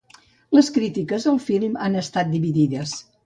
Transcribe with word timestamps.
Les 0.57 0.69
crítiques 0.77 1.27
al 1.33 1.37
film 1.49 1.77
han 1.89 1.99
estat 2.01 2.33
dividides. 2.35 2.97